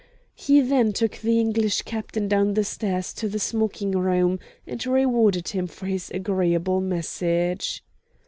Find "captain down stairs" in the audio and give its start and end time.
1.83-3.13